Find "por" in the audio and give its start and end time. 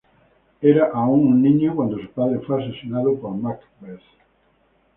3.19-3.35